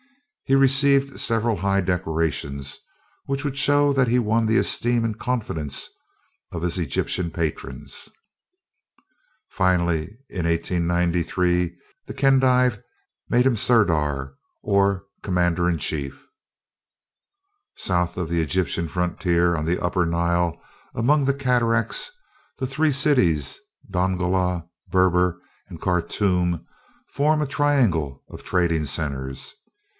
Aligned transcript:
He 0.45 0.55
received 0.55 1.17
several 1.19 1.57
high 1.57 1.79
decorations, 1.79 2.77
which 3.25 3.45
would 3.45 3.55
show 3.57 3.93
that 3.93 4.07
he 4.09 4.17
won 4.19 4.45
the 4.47 4.57
esteem 4.57 5.05
and 5.05 5.17
confidence 5.17 5.87
of 6.51 6.63
his 6.63 6.77
Egyptian 6.79 7.31
patrons. 7.31 8.09
Finally 9.49 10.17
in 10.27 10.45
1893 10.45 11.77
the 12.07 12.13
Khedive 12.13 12.81
made 13.29 13.45
him 13.45 13.55
Sirdar, 13.55 14.33
or 14.63 15.05
Commander 15.23 15.69
in 15.69 15.77
chief. 15.77 16.25
South 17.77 18.17
of 18.17 18.27
the 18.27 18.41
Egyptian 18.41 18.89
frontier, 18.89 19.55
on 19.55 19.63
the 19.63 19.81
Upper 19.81 20.05
Nile 20.05 20.59
among 20.95 21.23
the 21.23 21.33
cataracts, 21.35 22.11
the 22.57 22.67
three 22.67 22.91
cities, 22.91 23.57
Dongola, 23.89 24.67
Berber, 24.89 25.39
and 25.69 25.79
Khartoum 25.79 26.65
form 27.13 27.41
a 27.41 27.47
triangle 27.47 28.23
of 28.29 28.43
trading 28.43 28.83
centers. 28.85 29.53